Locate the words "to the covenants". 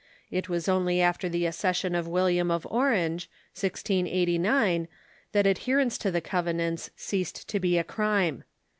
5.99-6.89